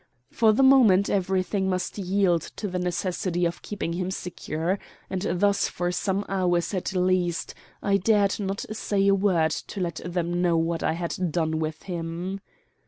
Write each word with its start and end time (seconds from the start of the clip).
For 0.31 0.51
the 0.51 0.63
moment 0.63 1.11
everything 1.11 1.69
must 1.69 1.99
yield 1.99 2.41
to 2.55 2.67
the 2.67 2.79
necessity 2.79 3.45
of 3.45 3.61
keeping 3.61 3.93
him 3.93 4.09
secure, 4.09 4.79
and 5.11 5.27
thus 5.31 5.67
for 5.67 5.91
some 5.91 6.25
hours 6.27 6.73
at 6.73 6.95
least 6.95 7.53
I 7.83 7.97
dared 7.97 8.39
not 8.39 8.65
say 8.75 9.05
a 9.09 9.13
word 9.13 9.51
to 9.51 9.79
let 9.79 10.01
them 10.03 10.41
know 10.41 10.57
what 10.57 10.81
I 10.81 10.93
had 10.93 11.31
done 11.31 11.59
with 11.59 11.83
him. 11.83 12.39